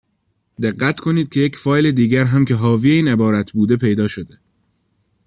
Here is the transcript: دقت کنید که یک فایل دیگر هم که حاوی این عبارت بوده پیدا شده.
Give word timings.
دقت 0.61 0.99
کنید 0.99 1.29
که 1.29 1.39
یک 1.39 1.55
فایل 1.57 1.91
دیگر 1.91 2.25
هم 2.25 2.45
که 2.45 2.55
حاوی 2.55 2.91
این 2.91 3.07
عبارت 3.07 3.51
بوده 3.51 3.77
پیدا 3.77 4.07
شده. 4.07 4.39